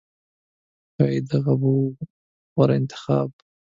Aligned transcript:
ښایي 0.95 1.19
دغه 1.31 1.53
به 1.61 1.69
و 1.77 1.79
غوره 2.53 2.75
انتخاب 2.81 3.29